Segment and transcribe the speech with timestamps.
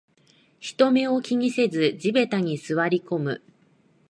[0.59, 3.43] 人目を気にせず地べたに座りこむ